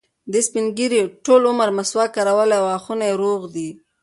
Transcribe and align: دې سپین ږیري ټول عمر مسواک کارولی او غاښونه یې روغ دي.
دې 0.31 0.41
سپین 0.47 0.65
ږیري 0.77 1.01
ټول 1.25 1.41
عمر 1.51 1.69
مسواک 1.77 2.09
کارولی 2.15 2.55
او 2.57 2.65
غاښونه 2.69 3.03
یې 3.09 3.19
روغ 3.23 3.41
دي. 3.55 3.69